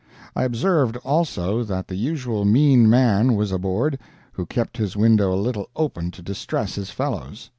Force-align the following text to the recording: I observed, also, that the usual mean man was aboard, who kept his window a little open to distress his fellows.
I 0.35 0.45
observed, 0.45 0.97
also, 1.05 1.63
that 1.63 1.87
the 1.87 1.95
usual 1.95 2.43
mean 2.43 2.89
man 2.89 3.35
was 3.35 3.51
aboard, 3.51 3.99
who 4.31 4.47
kept 4.47 4.77
his 4.77 4.97
window 4.97 5.31
a 5.31 5.37
little 5.37 5.69
open 5.75 6.09
to 6.09 6.23
distress 6.23 6.73
his 6.73 6.89
fellows. 6.89 7.49